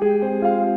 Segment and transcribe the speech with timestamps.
[0.00, 0.69] Música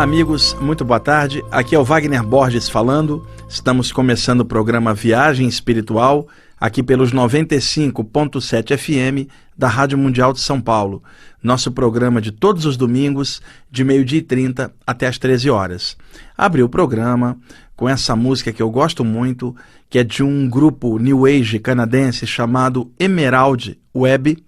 [0.00, 1.44] Olá, amigos, muito boa tarde.
[1.50, 3.26] Aqui é o Wagner Borges falando.
[3.46, 6.26] Estamos começando o programa Viagem Espiritual,
[6.58, 11.02] aqui pelos 95.7 FM da Rádio Mundial de São Paulo.
[11.42, 15.98] Nosso programa de todos os domingos, de meio-dia e 30 até as 13 horas.
[16.34, 17.36] Abri o programa
[17.76, 19.54] com essa música que eu gosto muito,
[19.90, 24.42] que é de um grupo New Age canadense chamado Emerald Web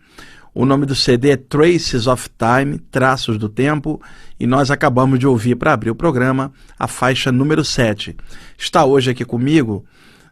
[0.55, 4.01] o nome do CD é Traces of Time, Traços do Tempo,
[4.39, 8.15] e nós acabamos de ouvir para abrir o programa a faixa número 7.
[8.59, 9.85] Está hoje aqui comigo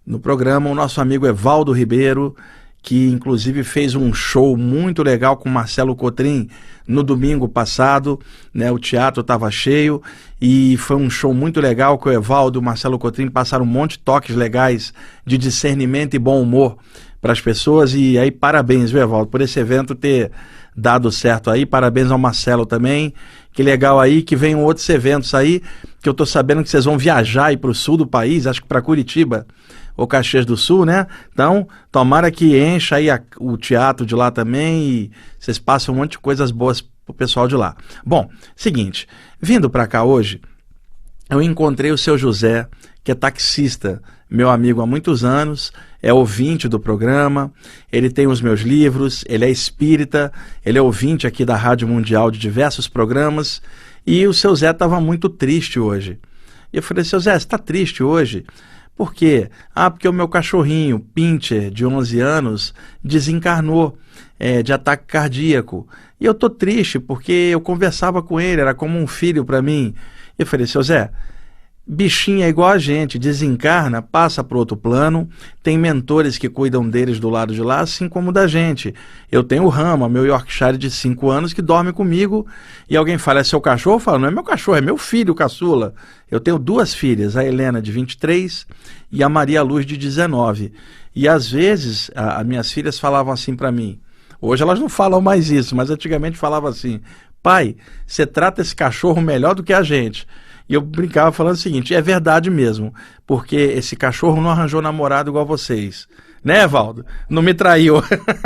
[0.07, 2.37] no programa o nosso amigo Evaldo Ribeiro,
[2.83, 6.49] que inclusive fez um show muito legal com Marcelo Cotrim
[6.87, 8.19] no domingo passado,
[8.53, 8.71] né?
[8.71, 10.03] O teatro estava cheio
[10.41, 13.69] e foi um show muito legal que o Evaldo e o Marcelo Cotrim passaram um
[13.69, 14.93] monte de toques legais
[15.25, 16.79] de discernimento e bom humor
[17.21, 17.95] para as pessoas.
[17.95, 20.31] E aí, parabéns, viu, Evaldo, por esse evento ter
[20.77, 21.67] dado certo aí.
[21.67, 23.13] Parabéns ao Marcelo também.
[23.53, 25.61] Que legal aí, que venham outros eventos aí,
[26.01, 28.63] que eu tô sabendo que vocês vão viajar aí para o sul do país, acho
[28.63, 29.47] que para Curitiba
[29.97, 31.07] ou Caxias do Sul, né?
[31.33, 35.99] Então, tomara que encha aí a, o teatro de lá também e vocês passam um
[35.99, 37.77] monte de coisas boas pro pessoal de lá.
[38.07, 39.07] Bom, seguinte,
[39.41, 40.41] vindo para cá hoje,
[41.31, 42.67] eu encontrei o seu José,
[43.05, 45.73] que é taxista, meu amigo há muitos anos,
[46.03, 47.53] é ouvinte do programa,
[47.91, 50.33] ele tem os meus livros, ele é espírita,
[50.65, 53.63] ele é ouvinte aqui da Rádio Mundial de diversos programas,
[54.07, 56.19] e o seu Zé estava muito triste hoje.
[56.73, 58.45] E eu falei, seu Zé, você está triste hoje?
[59.01, 59.49] Por quê?
[59.75, 63.97] Ah, porque o meu cachorrinho, Pincher, de 11 anos, desencarnou
[64.39, 65.89] é, de ataque cardíaco.
[66.21, 69.95] E eu tô triste porque eu conversava com ele, era como um filho para mim.
[70.39, 71.11] E eu falei, seu Zé,
[71.93, 75.29] Bichinho é igual a gente, desencarna, passa para outro plano,
[75.61, 78.95] tem mentores que cuidam deles do lado de lá, assim como da gente.
[79.29, 82.47] Eu tenho o Rama, meu Yorkshire de 5 anos, que dorme comigo,
[82.89, 83.97] e alguém fala, é seu cachorro?
[83.97, 85.93] Eu falo, não é meu cachorro, é meu filho, caçula.
[86.31, 88.69] Eu tenho duas filhas, a Helena de 23
[89.11, 90.73] e a Maria Luz de 19.
[91.13, 93.99] E às vezes, as minhas filhas falavam assim para mim,
[94.41, 97.01] hoje elas não falam mais isso, mas antigamente falavam assim,
[97.43, 97.75] pai,
[98.07, 100.25] você trata esse cachorro melhor do que a gente.
[100.71, 102.95] E eu brincava falando o seguinte: é verdade mesmo,
[103.27, 106.07] porque esse cachorro não arranjou namorado igual vocês.
[106.43, 107.05] Né, Valdo?
[107.29, 108.03] Não me traiu.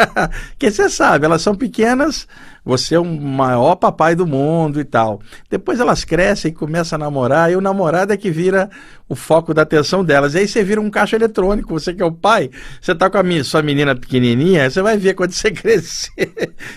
[0.58, 2.26] que você sabe, elas são pequenas,
[2.64, 5.20] você é o maior papai do mundo e tal.
[5.48, 8.68] Depois elas crescem e começam a namorar, e o namorado é que vira
[9.08, 10.34] o foco da atenção delas.
[10.34, 12.50] E aí você vira um caixa eletrônico, você que é o pai,
[12.80, 16.32] você tá com a minha, sua menina pequenininha, você vai ver quando você crescer.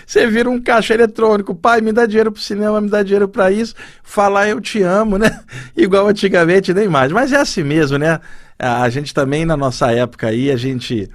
[0.06, 3.50] você vira um caixa eletrônico, pai, me dá dinheiro pro cinema, me dá dinheiro para
[3.50, 3.74] isso,
[4.04, 5.40] falar eu te amo, né?
[5.76, 7.10] Igual antigamente, nem mais.
[7.10, 8.20] Mas é assim mesmo, né?
[8.58, 11.08] A gente também, na nossa época aí, a gente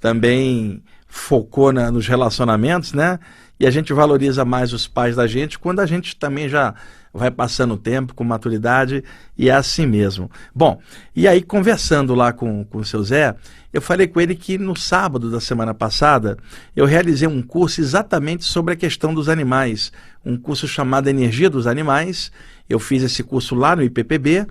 [0.00, 3.18] também focou na, nos relacionamentos, né?
[3.60, 6.74] E a gente valoriza mais os pais da gente quando a gente também já
[7.12, 9.02] vai passando o tempo com maturidade
[9.36, 10.30] e é assim mesmo.
[10.54, 10.80] Bom,
[11.16, 13.34] e aí conversando lá com, com o seu Zé,
[13.72, 16.38] eu falei com ele que no sábado da semana passada
[16.76, 19.92] eu realizei um curso exatamente sobre a questão dos animais,
[20.24, 22.30] um curso chamado Energia dos Animais.
[22.68, 24.46] Eu fiz esse curso lá no IPPB,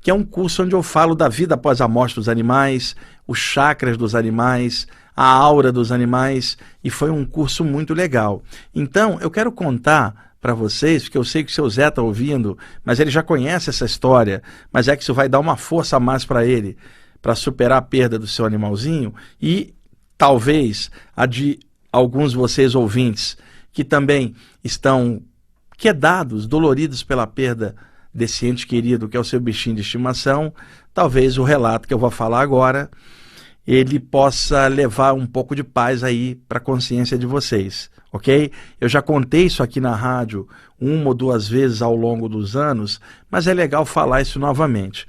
[0.00, 2.94] que é um curso onde eu falo da vida após a morte dos animais,
[3.26, 4.86] os chakras dos animais,
[5.16, 8.42] a aura dos animais e foi um curso muito legal.
[8.74, 12.58] Então, eu quero contar para vocês, porque eu sei que o seu Zé está ouvindo,
[12.84, 14.42] mas ele já conhece essa história,
[14.72, 16.76] mas é que isso vai dar uma força a mais para ele,
[17.20, 19.72] para superar a perda do seu animalzinho e
[20.18, 21.60] talvez a de
[21.92, 23.36] alguns de vocês ouvintes
[23.72, 24.34] que também
[24.64, 25.22] estão
[25.82, 27.74] quedados, doloridos pela perda
[28.14, 30.54] desse ente querido que é o seu bichinho de estimação,
[30.94, 32.88] talvez o relato que eu vou falar agora
[33.66, 38.52] ele possa levar um pouco de paz aí para a consciência de vocês, ok?
[38.80, 40.46] Eu já contei isso aqui na rádio
[40.80, 45.04] uma ou duas vezes ao longo dos anos, mas é legal falar isso novamente.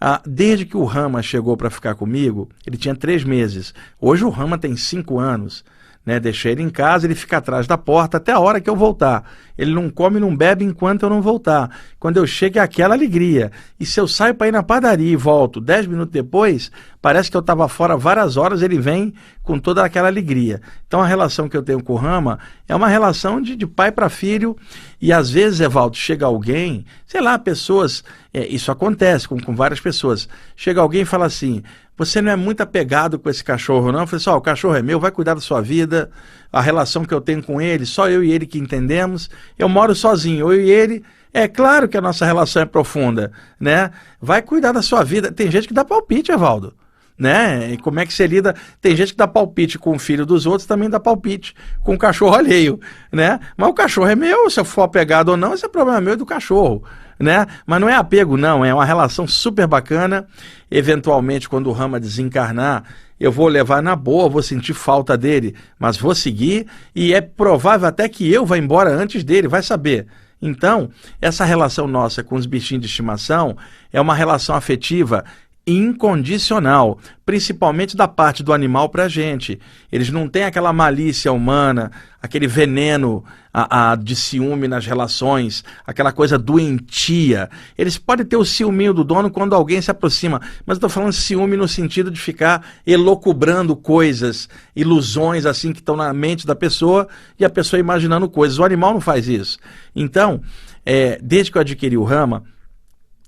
[0.00, 3.74] Ah, desde que o Rama chegou para ficar comigo, ele tinha três meses.
[4.00, 5.62] Hoje o Rama tem cinco anos
[6.06, 6.20] né?
[6.20, 9.24] Deixei ele em casa, ele fica atrás da porta até a hora que eu voltar.
[9.58, 11.68] Ele não come, não bebe enquanto eu não voltar.
[11.98, 13.50] Quando eu chego é aquela alegria.
[13.80, 16.70] E se eu saio para ir na padaria e volto dez minutos depois,
[17.02, 20.60] parece que eu estava fora várias horas, ele vem com toda aquela alegria.
[20.86, 22.38] Então a relação que eu tenho com o Rama
[22.68, 24.56] é uma relação de, de pai para filho.
[25.00, 29.80] E às vezes, Evaldo, chega alguém, sei lá, pessoas, é, isso acontece com, com várias
[29.80, 30.28] pessoas.
[30.54, 31.62] Chega alguém e fala assim:
[31.96, 34.00] você não é muito apegado com esse cachorro, não?
[34.00, 36.10] Eu falei assim, o cachorro é meu, vai cuidar da sua vida,
[36.52, 39.30] a relação que eu tenho com ele, só eu e ele que entendemos.
[39.58, 41.04] Eu moro sozinho, eu e ele.
[41.32, 43.90] É claro que a nossa relação é profunda, né?
[44.20, 45.30] Vai cuidar da sua vida.
[45.30, 46.74] Tem gente que dá palpite, Evaldo
[47.18, 47.72] né?
[47.72, 48.54] E como é que você lida?
[48.80, 51.98] Tem gente que dá palpite com o filho dos outros, também dá palpite com o
[51.98, 52.78] cachorro alheio,
[53.10, 53.40] né?
[53.56, 56.14] Mas o cachorro é meu, se eu for apegado ou não, esse é problema meu
[56.14, 56.84] e do cachorro,
[57.18, 57.46] né?
[57.66, 60.26] Mas não é apego, não, é uma relação super bacana.
[60.70, 62.84] Eventualmente, quando o Rama desencarnar,
[63.18, 67.88] eu vou levar na boa, vou sentir falta dele, mas vou seguir e é provável
[67.88, 70.06] até que eu vá embora antes dele, vai saber.
[70.40, 70.90] Então,
[71.20, 73.56] essa relação nossa com os bichinhos de estimação
[73.90, 75.24] é uma relação afetiva
[75.66, 79.58] incondicional, principalmente da parte do animal para a gente.
[79.90, 81.90] Eles não têm aquela malícia humana,
[82.22, 87.50] aquele veneno a, a, de ciúme nas relações, aquela coisa doentia.
[87.76, 91.56] Eles podem ter o ciúminho do dono quando alguém se aproxima, mas estou falando ciúme
[91.56, 97.08] no sentido de ficar elocubrando coisas, ilusões assim que estão na mente da pessoa
[97.40, 98.58] e a pessoa imaginando coisas.
[98.58, 99.58] O animal não faz isso.
[99.94, 100.40] Então,
[100.84, 102.44] é, desde que eu adquiri o Rama,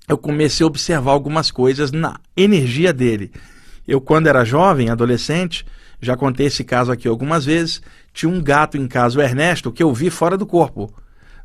[0.08, 3.30] eu comecei a observar algumas coisas na energia dele.
[3.86, 5.66] Eu, quando era jovem, adolescente,
[6.00, 9.82] já contei esse caso aqui algumas vezes, tinha um gato em casa, o Ernesto, que
[9.82, 10.92] eu vi fora do corpo.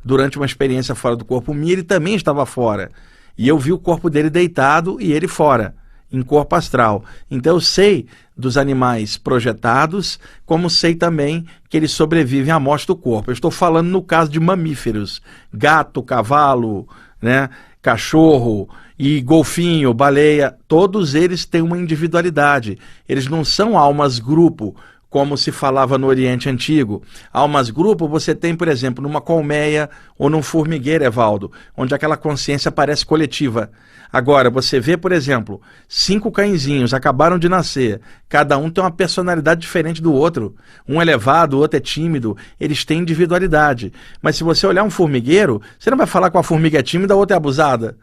[0.04, 2.90] Durante uma experiência fora do corpo ele também estava fora.
[3.36, 5.74] E eu vi o corpo dele deitado e ele fora,
[6.12, 7.04] em corpo astral.
[7.30, 8.06] Então eu sei
[8.36, 13.30] dos animais projetados, como sei também que eles sobrevivem à morte do corpo.
[13.30, 16.86] Eu estou falando no caso de mamíferos, gato, cavalo,
[17.20, 17.48] né?
[17.84, 18.66] Cachorro
[18.98, 22.78] e golfinho, baleia, todos eles têm uma individualidade.
[23.06, 24.74] Eles não são almas grupo,
[25.14, 27.00] como se falava no Oriente Antigo.
[27.32, 32.72] Almas grupo você tem, por exemplo, numa colmeia ou num formigueiro, Evaldo, onde aquela consciência
[32.72, 33.70] parece coletiva.
[34.12, 39.60] Agora, você vê, por exemplo, cinco cãezinhos acabaram de nascer, cada um tem uma personalidade
[39.60, 40.56] diferente do outro.
[40.88, 43.92] Um é elevado, o outro é tímido, eles têm individualidade.
[44.20, 47.14] Mas se você olhar um formigueiro, você não vai falar com a formiga é tímida,
[47.14, 47.96] a outra é abusada.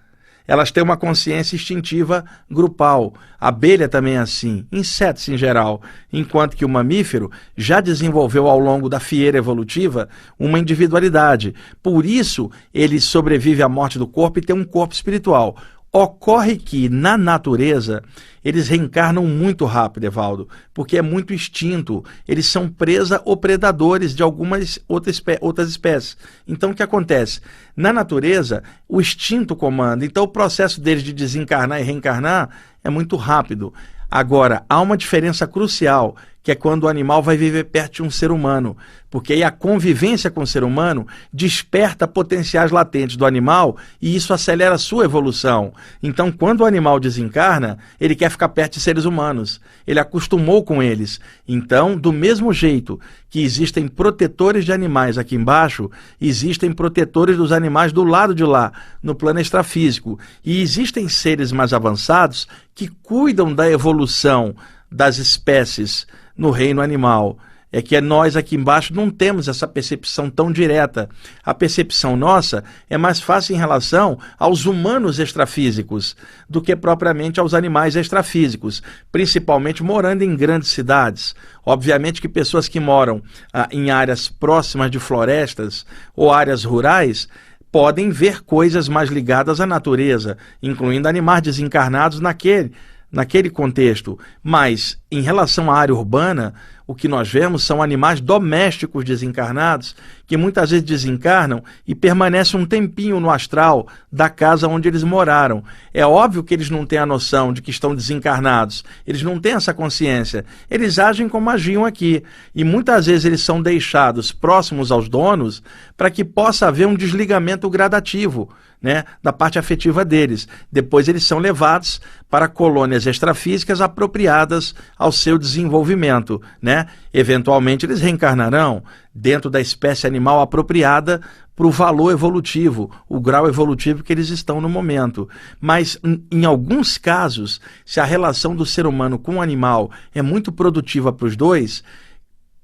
[0.48, 3.14] Elas têm uma consciência instintiva grupal.
[3.40, 5.82] A abelha também é assim, insetos em geral,
[6.12, 11.54] enquanto que o mamífero já desenvolveu ao longo da fieira evolutiva uma individualidade.
[11.82, 15.56] Por isso, ele sobrevive à morte do corpo e tem um corpo espiritual.
[15.92, 18.02] Ocorre que, na natureza,
[18.44, 22.04] eles reencarnam muito rápido, Evaldo, porque é muito instinto.
[22.28, 26.18] Eles são presa ou predadores de algumas outras, outras espécies.
[26.48, 27.42] Então, o que acontece?
[27.76, 30.06] Na natureza, o instinto comanda.
[30.06, 32.50] Então, o processo deles de desencarnar e reencarnar
[32.84, 33.74] é muito rápido.
[34.10, 38.10] Agora, há uma diferença crucial, que é quando o animal vai viver perto de um
[38.10, 38.76] ser humano,
[39.12, 44.34] porque aí a convivência com o ser humano desperta potenciais latentes do animal e isso
[44.34, 45.74] acelera a sua evolução.
[46.02, 50.82] Então, quando o animal desencarna, ele quer ficar perto de seres humanos, ele acostumou com
[50.82, 51.20] eles.
[51.48, 57.94] Então, do mesmo jeito que existem protetores de animais aqui embaixo, existem protetores dos animais
[57.94, 58.72] do lado de lá,
[59.04, 64.56] no plano extrafísico, e existem seres mais avançados que cuidam da evolução
[64.92, 66.06] das espécies
[66.42, 67.38] no reino animal.
[67.72, 71.08] É que nós aqui embaixo não temos essa percepção tão direta.
[71.42, 76.18] A percepção nossa é mais fácil em relação aos humanos extrafísicos
[76.50, 81.34] do que propriamente aos animais extrafísicos, principalmente morando em grandes cidades.
[81.66, 83.22] Obviamente que pessoas que moram
[83.54, 87.30] ah, em áreas próximas de florestas ou áreas rurais
[87.72, 92.74] podem ver coisas mais ligadas à natureza, incluindo animais desencarnados naquele,
[93.12, 94.18] naquele contexto.
[94.42, 96.54] Mas, em relação à área urbana,
[96.92, 99.96] o que nós vemos são animais domésticos desencarnados
[100.28, 105.64] que muitas vezes desencarnam e permanecem um tempinho no astral da casa onde eles moraram.
[105.94, 109.54] É óbvio que eles não têm a noção de que estão desencarnados, eles não têm
[109.54, 110.44] essa consciência.
[110.70, 115.64] Eles agem como agiam aqui e muitas vezes eles são deixados próximos aos donos
[115.96, 118.50] para que possa haver um desligamento gradativo.
[118.82, 120.48] Né, da parte afetiva deles.
[120.72, 126.88] Depois eles são levados para colônias extrafísicas apropriadas ao seu desenvolvimento, né?
[127.14, 128.84] Eventualmente eles reencarnarão
[129.14, 131.22] dentro da espécie animal apropriada
[131.56, 135.30] para o valor evolutivo, o grau evolutivo que eles estão no momento.
[135.60, 136.00] Mas,
[136.32, 141.14] em alguns casos, se a relação do ser humano com o animal é muito produtiva
[141.14, 141.84] para os dois,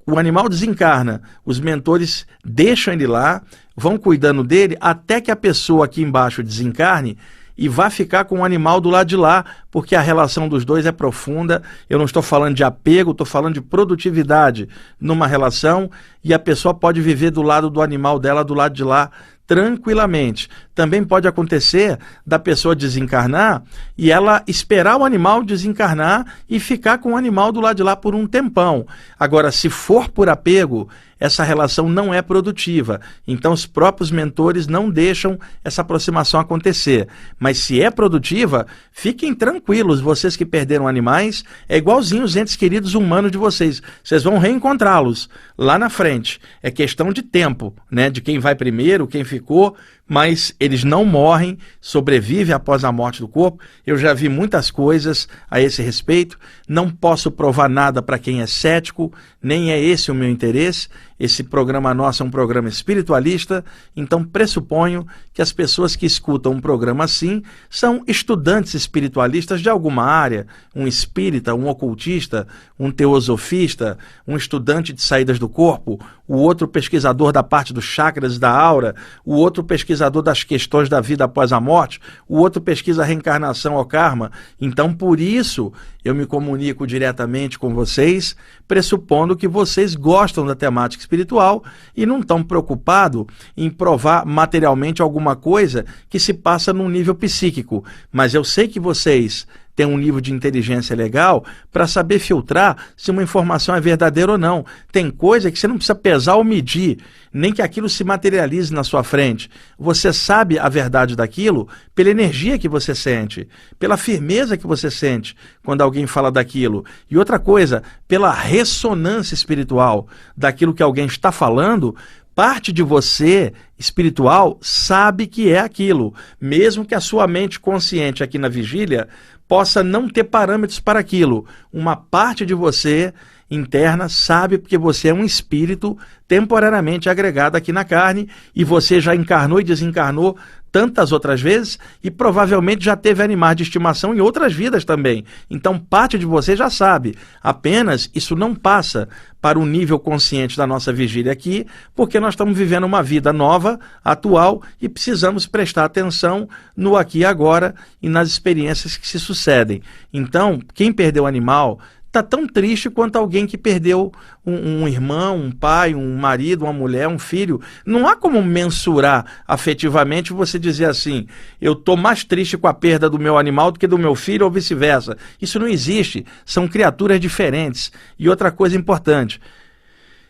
[0.04, 3.44] o animal desencarna, os mentores deixam ele lá,
[3.78, 7.16] vão cuidando dele até que a pessoa aqui embaixo desencarne
[7.56, 10.86] e vá ficar com o animal do lado de lá, porque a relação dos dois
[10.86, 11.64] é profunda.
[11.90, 14.68] Eu não estou falando de apego, estou falando de produtividade
[15.00, 15.90] numa relação
[16.24, 19.10] e a pessoa pode viver do lado do animal dela, do lado de lá,
[19.48, 20.50] tranquilamente.
[20.78, 23.64] Também pode acontecer da pessoa desencarnar
[23.98, 27.96] e ela esperar o animal desencarnar e ficar com o animal do lado de lá
[27.96, 28.86] por um tempão.
[29.20, 30.88] Agora, se for por apego,
[31.20, 33.02] essa relação não é produtiva.
[33.28, 37.08] Então, os próprios mentores não deixam essa aproximação acontecer.
[37.40, 42.94] Mas se é produtiva, fiquem tranquilos, vocês que perderam animais, é igualzinho os entes queridos
[42.94, 43.82] humanos de vocês.
[44.04, 46.40] Vocês vão reencontrá-los lá na frente.
[46.62, 48.10] É questão de tempo, né?
[48.10, 49.76] De quem vai primeiro, quem ficou
[50.08, 53.60] mas eles não morrem, sobrevivem após a morte do corpo.
[53.86, 56.40] Eu já vi muitas coisas a esse respeito.
[56.68, 59.12] Não posso provar nada para quem é cético,
[59.42, 60.88] nem é esse o meu interesse.
[61.20, 66.62] Esse programa nosso é um programa espiritualista, então pressuponho que as pessoas que escutam um
[66.62, 70.46] programa assim são estudantes espiritualistas de alguma área,
[70.76, 72.48] um espírita, um ocultista,
[72.80, 73.98] um teosofista,
[74.28, 78.52] um estudante de saídas do corpo, o outro pesquisador da parte dos chakras e da
[78.52, 78.94] aura,
[79.26, 83.76] o outro pesquisador das questões da vida após a morte, o outro pesquisa a reencarnação
[83.76, 84.32] ou karma.
[84.60, 85.72] Então, por isso,
[86.04, 88.36] eu me comunico diretamente com vocês,
[88.68, 91.64] pressupondo que vocês gostam da temática espiritual
[91.96, 97.84] e não estão preocupados em provar materialmente alguma coisa que se passa num nível psíquico.
[98.12, 99.48] Mas eu sei que vocês
[99.78, 104.38] tem um nível de inteligência legal para saber filtrar se uma informação é verdadeira ou
[104.38, 104.66] não.
[104.92, 106.98] Tem coisa que você não precisa pesar ou medir,
[107.32, 109.52] nem que aquilo se materialize na sua frente.
[109.78, 115.36] Você sabe a verdade daquilo pela energia que você sente, pela firmeza que você sente
[115.64, 116.84] quando alguém fala daquilo.
[117.08, 121.96] E outra coisa, pela ressonância espiritual daquilo que alguém está falando,
[122.38, 128.38] parte de você espiritual sabe que é aquilo, mesmo que a sua mente consciente aqui
[128.38, 129.08] na vigília
[129.48, 131.48] possa não ter parâmetros para aquilo.
[131.74, 133.12] Uma parte de você
[133.50, 139.16] interna sabe porque você é um espírito temporariamente agregado aqui na carne e você já
[139.16, 140.38] encarnou e desencarnou
[140.78, 145.26] tantas outras vezes e provavelmente já teve animais de estimação em outras vidas também.
[145.50, 147.16] Então, parte de você já sabe.
[147.42, 149.10] Apenas isso não passa
[149.42, 151.66] para o nível consciente da nossa vigília aqui,
[151.96, 157.26] porque nós estamos vivendo uma vida nova, atual e precisamos prestar atenção no aqui e
[157.26, 159.82] agora e nas experiências que se sucedem.
[160.14, 161.80] Então, quem perdeu o animal
[162.18, 164.12] está tão triste quanto alguém que perdeu
[164.46, 167.62] um, um, irmão, um pai, um marido, uma mulher, um filho.
[167.86, 171.28] Não há como mensurar afetivamente você dizer assim:
[171.62, 174.46] eu estou mais triste com a perda do meu animal do que do meu filho
[174.46, 175.18] ou vice-versa.
[175.42, 176.26] Isso não existe.
[176.46, 177.92] São criaturas diferentes.
[178.18, 179.40] E outra coisa importante: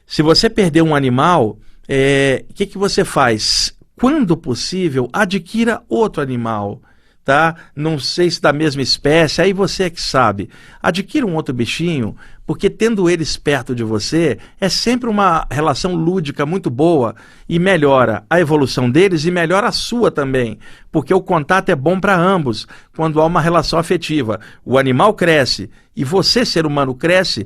[0.06, 3.74] se você perder um animal, o é, que, que você faz?
[3.96, 6.82] Quando possível, adquira outro animal
[7.28, 7.58] tá?
[7.76, 10.50] Não sei se da mesma espécie, aí você é que sabe.
[10.82, 12.16] Adquira um outro bichinho,
[12.46, 17.14] porque tendo eles perto de você, é sempre uma relação lúdica muito boa
[17.50, 20.58] e melhora a evolução deles e melhora a sua também,
[20.90, 22.66] porque o contato é bom para ambos
[22.96, 24.40] quando há uma relação afetiva.
[24.64, 27.46] O animal cresce e você, ser humano, cresce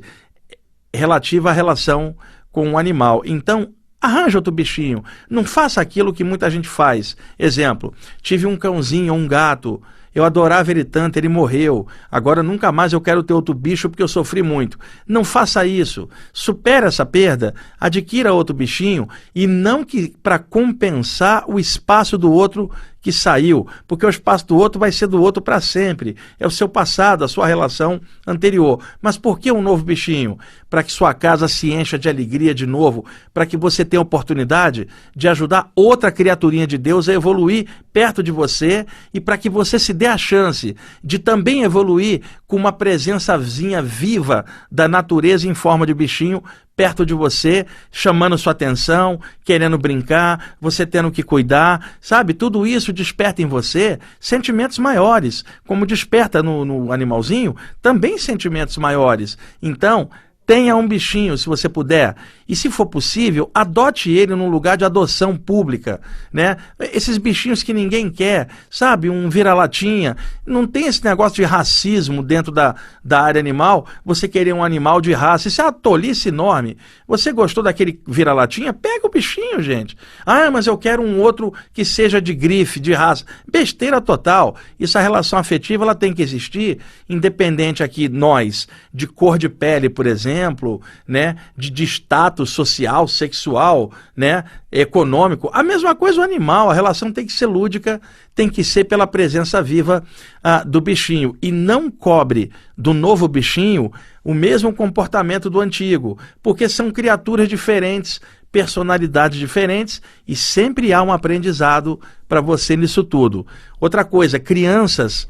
[0.94, 2.14] relativa à relação
[2.52, 3.22] com o animal.
[3.24, 5.04] Então, Arranja outro bichinho.
[5.30, 7.16] Não faça aquilo que muita gente faz.
[7.38, 9.80] Exemplo: tive um cãozinho ou um gato.
[10.14, 11.86] Eu adorava ele tanto, ele morreu.
[12.10, 14.78] Agora nunca mais eu quero ter outro bicho porque eu sofri muito.
[15.06, 16.08] Não faça isso.
[16.32, 22.70] Supere essa perda, adquira outro bichinho e não que para compensar o espaço do outro
[23.02, 26.16] que saiu, porque o espaço do outro vai ser do outro para sempre.
[26.38, 28.80] É o seu passado, a sua relação anterior.
[29.02, 30.38] Mas por que um novo bichinho?
[30.70, 33.04] Para que sua casa se encha de alegria de novo,
[33.34, 38.30] para que você tenha oportunidade de ajudar outra criaturinha de Deus a evoluir perto de
[38.30, 43.82] você e para que você se dê a chance de também evoluir com uma presençazinha
[43.82, 46.42] viva da natureza em forma de bichinho
[46.76, 52.34] perto de você, chamando sua atenção, querendo brincar, você tendo que cuidar, sabe?
[52.34, 59.36] Tudo isso desperta em você sentimentos maiores, como desperta no, no animalzinho também sentimentos maiores.
[59.60, 60.08] Então,
[60.44, 62.16] Tenha um bichinho, se você puder.
[62.52, 66.58] E se for possível, adote ele num lugar de adoção pública, né?
[66.78, 69.08] Esses bichinhos que ninguém quer, sabe?
[69.08, 70.18] Um vira-latinha.
[70.44, 73.86] Não tem esse negócio de racismo dentro da, da área animal.
[74.04, 75.48] Você querer um animal de raça.
[75.48, 76.76] Isso é uma tolice enorme.
[77.08, 78.74] Você gostou daquele vira-latinha?
[78.74, 79.96] Pega o bichinho, gente.
[80.26, 83.24] Ah, mas eu quero um outro que seja de grife, de raça.
[83.50, 84.56] Besteira total.
[84.78, 89.88] Isso, a relação afetiva, ela tem que existir, independente aqui, nós, de cor de pele,
[89.88, 95.50] por exemplo né, de, de status social, sexual, né, econômico.
[95.52, 98.00] A mesma coisa o animal, a relação tem que ser lúdica,
[98.34, 100.02] tem que ser pela presença viva
[100.42, 101.36] ah, do bichinho.
[101.42, 103.92] E não cobre do novo bichinho
[104.24, 111.10] o mesmo comportamento do antigo, porque são criaturas diferentes, personalidades diferentes e sempre há um
[111.10, 113.46] aprendizado para você nisso tudo.
[113.80, 115.26] Outra coisa, crianças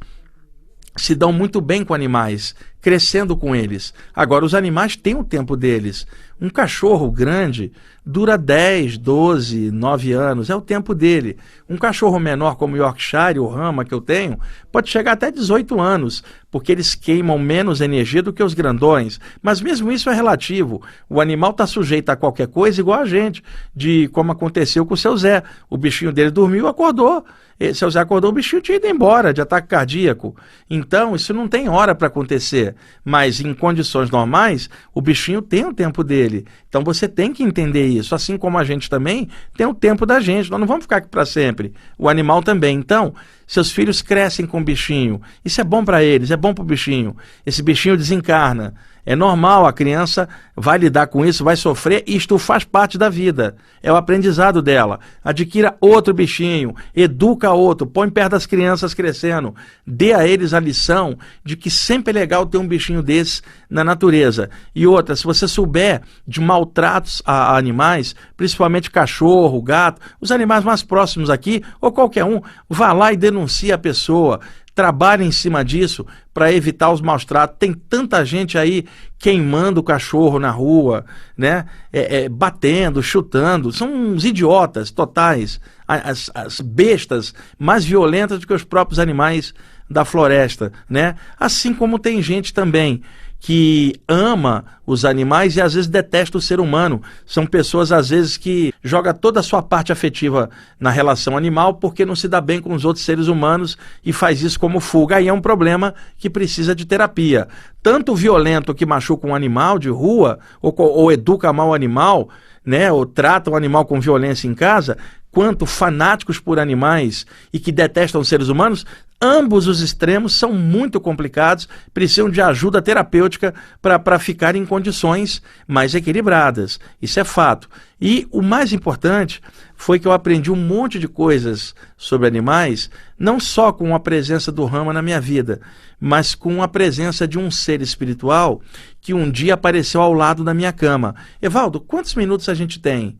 [0.96, 3.94] se dão muito bem com animais, crescendo com eles.
[4.14, 6.04] Agora, os animais têm o tempo deles.
[6.40, 7.72] Um cachorro grande
[8.04, 11.36] dura 10, 12, 9 anos, é o tempo dele.
[11.68, 14.40] Um cachorro menor, como Yorkshire ou Rama que eu tenho,
[14.72, 19.20] pode chegar até 18 anos, porque eles queimam menos energia do que os grandões.
[19.40, 20.82] Mas mesmo isso é relativo.
[21.08, 23.40] O animal está sujeito a qualquer coisa, igual a gente,
[23.72, 25.44] de como aconteceu com o seu Zé.
[25.70, 27.24] O bichinho dele dormiu, acordou.
[27.62, 30.34] E, seu Zé acordou, o bichinho tinha ido embora de ataque cardíaco.
[30.68, 32.74] Então, isso não tem hora para acontecer.
[33.04, 36.44] Mas em condições normais, o bichinho tem o tempo dele.
[36.68, 38.16] Então você tem que entender isso.
[38.16, 40.50] Assim como a gente também tem o tempo da gente.
[40.50, 41.72] Nós não vamos ficar aqui para sempre.
[41.96, 42.76] O animal também.
[42.76, 43.14] Então,
[43.46, 45.20] seus filhos crescem com bichinho.
[45.44, 47.16] Isso é bom para eles, é bom para o bichinho.
[47.44, 48.74] Esse bichinho desencarna.
[49.04, 53.08] É normal, a criança vai lidar com isso, vai sofrer, e isto faz parte da
[53.08, 53.56] vida.
[53.82, 55.00] É o aprendizado dela.
[55.24, 59.56] Adquira outro bichinho, educa outro, põe perto das crianças crescendo.
[59.84, 63.82] Dê a eles a lição de que sempre é legal ter um bichinho desse na
[63.82, 64.48] natureza.
[64.72, 70.84] E outra, se você souber de maltratos a animais, principalmente cachorro, gato, os animais mais
[70.84, 74.40] próximos aqui, ou qualquer um, vá lá e denuncie a pessoa
[74.74, 77.56] trabalhe em cima disso para evitar os maus tratos.
[77.58, 78.86] Tem tanta gente aí
[79.18, 81.04] queimando o cachorro na rua,
[81.36, 81.66] né?
[81.92, 83.72] É, é, batendo, chutando.
[83.72, 85.60] São uns idiotas totais.
[85.86, 89.52] As, as bestas mais violentas do que os próprios animais
[89.90, 91.16] da floresta, né?
[91.38, 93.02] Assim como tem gente também
[93.42, 97.02] que ama os animais e às vezes detesta o ser humano.
[97.26, 102.06] São pessoas às vezes que joga toda a sua parte afetiva na relação animal porque
[102.06, 105.16] não se dá bem com os outros seres humanos e faz isso como fuga.
[105.16, 107.48] Aí é um problema que precisa de terapia.
[107.82, 112.28] Tanto o violento que machuca um animal de rua ou, ou educa mal o animal,
[112.64, 114.96] né, ou trata o animal com violência em casa,
[115.32, 118.86] quanto fanáticos por animais e que detestam seres humanos,
[119.22, 125.94] ambos os extremos são muito complicados, precisam de ajuda terapêutica para ficar em condições mais
[125.94, 126.80] equilibradas.
[127.00, 127.68] Isso é fato.
[128.00, 129.40] E o mais importante
[129.76, 134.50] foi que eu aprendi um monte de coisas sobre animais, não só com a presença
[134.50, 135.60] do Rama na minha vida,
[136.00, 138.60] mas com a presença de um ser espiritual
[139.00, 141.14] que um dia apareceu ao lado da minha cama.
[141.40, 143.18] Evaldo, quantos minutos a gente tem?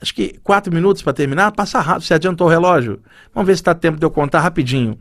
[0.00, 2.04] acho que quatro minutos para terminar, passa rápido.
[2.04, 3.00] Você adiantou o relógio?
[3.32, 4.98] Vamos ver se está tempo de eu contar rapidinho.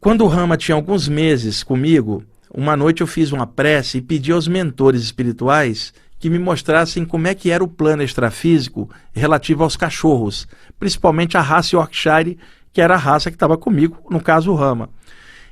[0.00, 4.32] Quando o Rama tinha alguns meses comigo, uma noite eu fiz uma prece e pedi
[4.32, 9.76] aos mentores espirituais que me mostrassem como é que era o plano extrafísico relativo aos
[9.76, 12.38] cachorros, principalmente a raça Yorkshire,
[12.72, 14.88] que era a raça que estava comigo, no caso o Rama.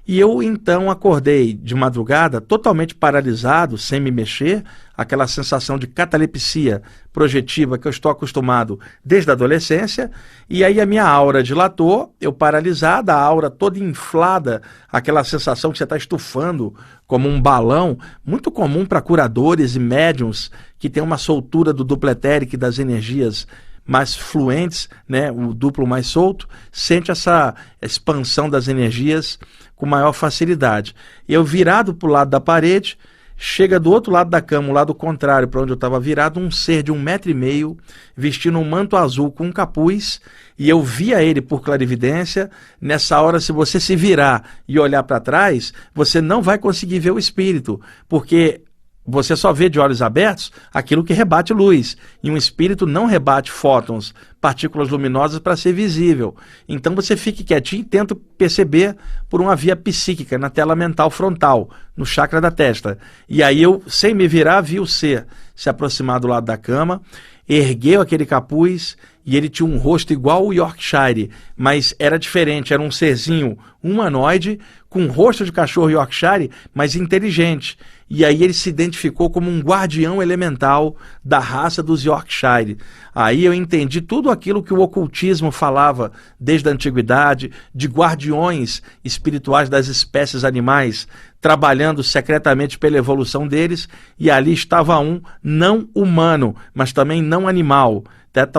[0.08, 4.64] E eu então acordei de madrugada totalmente paralisado, sem me mexer,
[4.96, 6.80] aquela sensação de catalepsia
[7.12, 10.10] projetiva que eu estou acostumado desde a adolescência,
[10.48, 15.76] e aí a minha aura dilatou, eu paralisada, a aura toda inflada, aquela sensação que
[15.76, 16.74] você está estufando
[17.06, 22.08] como um balão, muito comum para curadores e médiums que tem uma soltura do duplo
[22.08, 23.46] etérico das energias
[23.84, 29.38] mais fluentes, né, o duplo mais solto, sente essa expansão das energias
[29.78, 30.94] com maior facilidade.
[31.26, 32.98] Eu virado para o lado da parede,
[33.36, 36.50] chega do outro lado da cama, o lado contrário para onde eu estava virado, um
[36.50, 37.78] ser de um metro e meio,
[38.16, 40.20] vestindo um manto azul com um capuz,
[40.58, 42.50] e eu via ele por clarividência.
[42.80, 47.12] Nessa hora, se você se virar e olhar para trás, você não vai conseguir ver
[47.12, 48.62] o espírito, porque
[49.10, 51.96] você só vê de olhos abertos aquilo que rebate luz.
[52.22, 56.36] E um espírito não rebate fótons, partículas luminosas, para ser visível.
[56.68, 58.94] Então você fique quietinho e tenta perceber
[59.30, 62.98] por uma via psíquica, na tela mental frontal, no chakra da testa.
[63.26, 67.00] E aí eu, sem me virar, vi o ser se aproximar do lado da cama,
[67.48, 72.80] ergueu aquele capuz e ele tinha um rosto igual o Yorkshire, mas era diferente, era
[72.82, 77.76] um serzinho humanoide com rosto de cachorro Yorkshire, mas inteligente.
[78.10, 82.78] E aí ele se identificou como um guardião elemental da raça dos Yorkshire.
[83.14, 89.68] Aí eu entendi tudo aquilo que o ocultismo falava desde a antiguidade, de guardiões espirituais
[89.68, 91.06] das espécies animais,
[91.40, 98.04] trabalhando secretamente pela evolução deles, e ali estava um não humano, mas também não animal.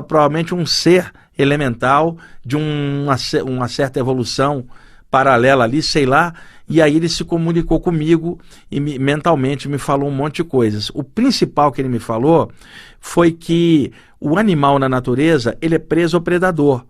[0.07, 4.65] Provavelmente um ser elemental de um, uma, uma certa evolução
[5.09, 6.33] paralela ali, sei lá,
[6.67, 10.91] e aí ele se comunicou comigo e me, mentalmente me falou um monte de coisas.
[10.93, 12.51] O principal que ele me falou
[12.99, 16.85] foi que o animal na natureza, ele é preso ao predador.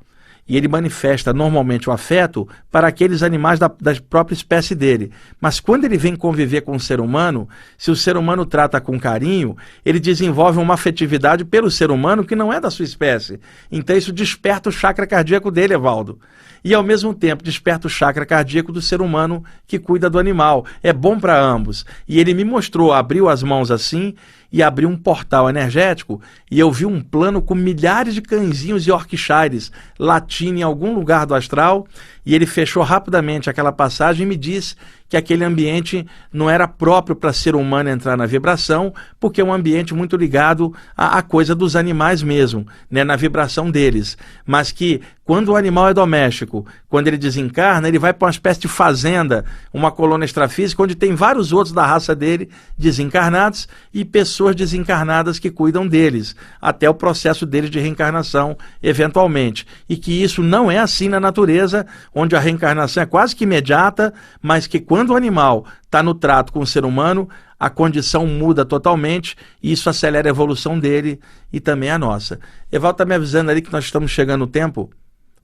[0.49, 5.11] E ele manifesta normalmente o afeto para aqueles animais da, da própria espécie dele.
[5.39, 8.99] Mas quando ele vem conviver com o ser humano, se o ser humano trata com
[8.99, 13.39] carinho, ele desenvolve uma afetividade pelo ser humano que não é da sua espécie.
[13.71, 16.19] Então isso desperta o chakra cardíaco dele, Evaldo
[16.63, 20.65] e ao mesmo tempo desperta o chakra cardíaco do ser humano que cuida do animal.
[20.83, 21.85] É bom para ambos.
[22.07, 24.13] E ele me mostrou, abriu as mãos assim
[24.51, 28.89] e abriu um portal energético e eu vi um plano com milhares de cãezinhos e
[28.89, 31.87] Yorkshires latindo em algum lugar do astral
[32.29, 34.75] e ele fechou rapidamente aquela passagem e me disse
[35.09, 39.51] que aquele ambiente não era próprio para ser humano entrar na vibração, porque é um
[39.51, 44.15] ambiente muito ligado à, à coisa dos animais mesmo, né, na vibração deles.
[44.45, 48.61] Mas que quando o animal é doméstico, quando ele desencarna, ele vai para uma espécie
[48.61, 54.55] de fazenda, uma colônia extrafísica, onde tem vários outros da raça dele desencarnados e pessoas
[54.55, 59.67] desencarnadas que cuidam deles, até o processo deles de reencarnação, eventualmente.
[59.87, 61.85] E que isso não é assim na natureza,
[62.19, 66.51] onde a reencarnação é quase que imediata, mas que quando o animal está no trato
[66.51, 71.17] com o ser humano, a condição muda totalmente e isso acelera a evolução dele
[71.51, 72.39] e também a nossa.
[72.71, 74.89] Eval está me avisando ali que nós estamos chegando no tempo.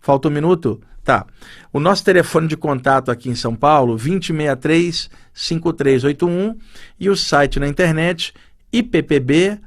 [0.02, 0.82] Falta um minuto?
[1.04, 1.26] Tá.
[1.72, 6.58] O nosso telefone de contato aqui em São Paulo, 2063-5381
[7.00, 8.34] e o site na internet
[8.72, 9.66] ippb.org.br.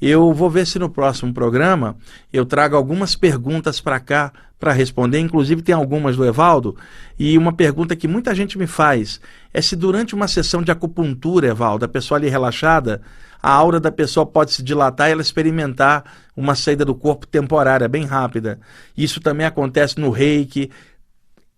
[0.00, 1.96] Eu vou ver se no próximo programa
[2.32, 5.18] eu trago algumas perguntas para cá para responder.
[5.18, 6.76] Inclusive, tem algumas do Evaldo.
[7.18, 9.20] E uma pergunta que muita gente me faz
[9.52, 13.00] é se durante uma sessão de acupuntura, Evaldo, a pessoa ali relaxada,
[13.42, 16.04] a aura da pessoa pode se dilatar e ela experimentar
[16.36, 18.58] uma saída do corpo temporária, bem rápida.
[18.96, 20.70] Isso também acontece no reiki,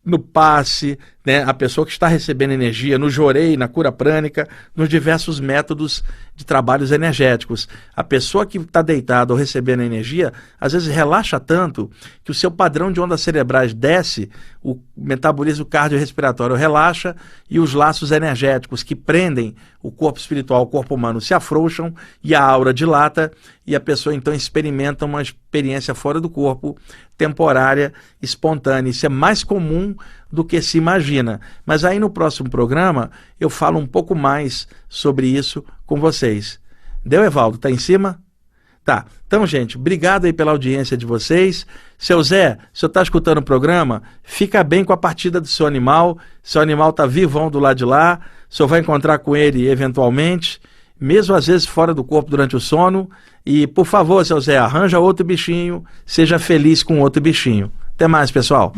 [0.05, 0.98] no passe,
[1.29, 6.03] né, a pessoa que está recebendo energia no jorei, na cura prânica, nos diversos métodos
[6.35, 7.69] de trabalhos energéticos.
[7.95, 11.91] A pessoa que está deitada ou recebendo energia, às vezes relaxa tanto
[12.25, 14.31] que o seu padrão de ondas cerebrais desce,
[14.62, 17.14] o metabolismo cardiorrespiratório relaxa
[17.51, 22.35] e os laços energéticos que prendem o corpo espiritual ao corpo humano se afrouxam e
[22.35, 23.31] a aura dilata
[23.67, 26.77] e a pessoa então experimenta uma experiência fora do corpo,
[27.17, 28.91] temporária, espontânea.
[28.91, 29.95] Isso é mais comum
[30.31, 31.41] do que se imagina.
[31.64, 36.61] Mas aí no próximo programa eu falo um pouco mais sobre isso com vocês.
[37.05, 37.59] Deu, Evaldo?
[37.59, 38.21] Tá em cima?
[38.85, 39.05] Tá.
[39.27, 41.67] Então, gente, obrigado aí pela audiência de vocês.
[41.99, 45.67] Seu Zé, se você está escutando o programa, fica bem com a partida do seu
[45.67, 46.19] animal.
[46.43, 48.21] Seu animal está vivão do lado de lá.
[48.51, 50.59] O senhor vai encontrar com ele eventualmente,
[50.99, 53.11] mesmo às vezes fora do corpo durante o sono.
[53.45, 57.71] E, por favor, seu Zé, arranja outro bichinho, seja feliz com outro bichinho.
[57.95, 58.73] Até mais, pessoal.